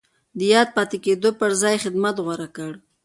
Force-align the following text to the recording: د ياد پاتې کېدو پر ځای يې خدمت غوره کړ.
د 0.37 0.39
ياد 0.53 0.69
پاتې 0.75 0.97
کېدو 1.05 1.29
پر 1.39 1.51
ځای 1.61 1.75
يې 1.77 1.81
خدمت 1.83 2.15
غوره 2.25 2.47
کړ. 2.55 2.71